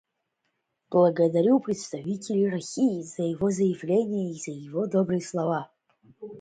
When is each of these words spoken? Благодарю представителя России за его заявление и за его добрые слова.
Благодарю 0.89 1.59
представителя 1.59 2.49
России 2.49 3.03
за 3.03 3.21
его 3.21 3.51
заявление 3.51 4.31
и 4.31 4.33
за 4.33 4.49
его 4.49 4.87
добрые 4.87 5.21
слова. 5.21 5.69